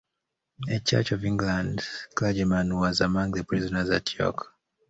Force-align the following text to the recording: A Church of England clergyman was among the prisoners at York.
A 0.67 0.79
Church 0.79 1.11
of 1.11 1.23
England 1.25 1.83
clergyman 2.15 2.75
was 2.75 3.01
among 3.01 3.33
the 3.33 3.43
prisoners 3.43 3.91
at 3.91 4.17
York. 4.17 4.47